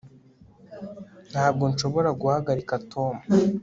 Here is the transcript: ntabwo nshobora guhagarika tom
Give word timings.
ntabwo 1.31 1.63
nshobora 1.71 2.09
guhagarika 2.21 2.73
tom 2.91 3.15